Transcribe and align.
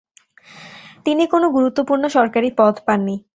তিনি 1.05 1.23
কোনো 1.27 1.47
গুরুত্বপূর্ণ 1.55 2.03
সরকারি 2.15 2.49
পদ 2.57 2.75
পাননি। 2.87 3.15